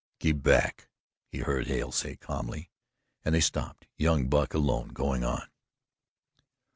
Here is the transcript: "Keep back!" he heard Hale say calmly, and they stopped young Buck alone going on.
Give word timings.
"Keep 0.19 0.41
back!" 0.41 0.87
he 1.27 1.41
heard 1.41 1.67
Hale 1.67 1.91
say 1.91 2.15
calmly, 2.15 2.71
and 3.23 3.35
they 3.35 3.39
stopped 3.39 3.85
young 3.97 4.29
Buck 4.29 4.55
alone 4.55 4.87
going 4.93 5.23
on. 5.23 5.47